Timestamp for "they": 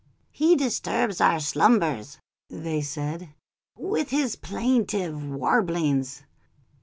2.49-2.81